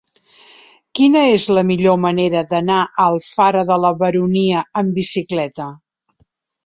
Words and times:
Quina 0.99 1.21
és 1.33 1.43
la 1.57 1.63
millor 1.71 1.99
manera 2.07 2.41
d'anar 2.53 2.79
a 2.85 2.95
Alfara 3.05 3.63
de 3.73 3.79
la 3.85 3.95
Baronia 4.01 4.65
amb 4.83 4.99
bicicleta? 5.01 5.69